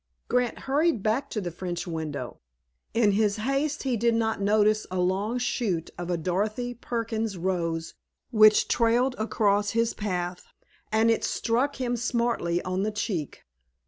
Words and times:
Grant 0.29 0.57
hurried 0.61 1.03
back 1.03 1.29
to 1.29 1.39
the 1.39 1.51
French 1.51 1.85
window. 1.85 2.39
In 2.95 3.11
his 3.11 3.35
haste 3.35 3.83
he 3.83 3.95
did 3.95 4.15
not 4.15 4.41
notice 4.41 4.87
a 4.89 4.97
long 4.99 5.37
shoot 5.37 5.91
of 5.95 6.09
a 6.09 6.17
Dorothy 6.17 6.73
Perkins 6.73 7.37
rose 7.37 7.93
which 8.31 8.67
trailed 8.67 9.13
across 9.19 9.69
his 9.77 9.93
path, 9.93 10.47
and 10.91 11.11
it 11.11 11.23
struck 11.23 11.75
him 11.75 11.95
smartly 11.95 12.63
on 12.63 12.81
the 12.81 12.89
cheek. 12.89 13.43